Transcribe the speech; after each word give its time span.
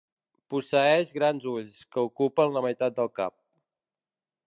Posseeix 0.53 1.11
grans 1.17 1.45
ulls, 1.53 1.77
que 1.93 2.07
ocupen 2.09 2.57
la 2.57 2.67
meitat 2.69 2.99
del 3.01 3.15
cap. 3.23 3.37